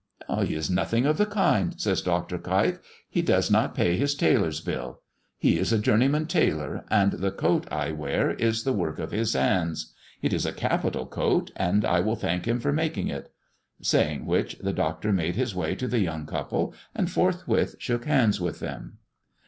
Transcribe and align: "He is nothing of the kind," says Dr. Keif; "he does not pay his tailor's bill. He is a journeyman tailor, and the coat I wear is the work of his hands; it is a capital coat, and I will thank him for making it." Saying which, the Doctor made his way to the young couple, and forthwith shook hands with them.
"He 0.47 0.55
is 0.55 0.67
nothing 0.67 1.05
of 1.05 1.19
the 1.19 1.27
kind," 1.27 1.79
says 1.79 2.01
Dr. 2.01 2.39
Keif; 2.39 2.79
"he 3.07 3.21
does 3.21 3.51
not 3.51 3.75
pay 3.75 3.97
his 3.97 4.15
tailor's 4.15 4.59
bill. 4.59 5.01
He 5.37 5.59
is 5.59 5.71
a 5.71 5.77
journeyman 5.77 6.25
tailor, 6.25 6.85
and 6.89 7.11
the 7.11 7.29
coat 7.29 7.67
I 7.71 7.91
wear 7.91 8.31
is 8.31 8.63
the 8.63 8.73
work 8.73 8.97
of 8.97 9.11
his 9.11 9.33
hands; 9.33 9.93
it 10.23 10.33
is 10.33 10.43
a 10.43 10.53
capital 10.53 11.05
coat, 11.05 11.51
and 11.55 11.85
I 11.85 11.99
will 11.99 12.15
thank 12.15 12.47
him 12.47 12.59
for 12.59 12.73
making 12.73 13.09
it." 13.09 13.31
Saying 13.79 14.25
which, 14.25 14.57
the 14.57 14.73
Doctor 14.73 15.13
made 15.13 15.35
his 15.35 15.53
way 15.53 15.75
to 15.75 15.87
the 15.87 15.99
young 15.99 16.25
couple, 16.25 16.73
and 16.95 17.07
forthwith 17.11 17.75
shook 17.77 18.05
hands 18.05 18.41
with 18.41 18.59
them. 18.59 18.97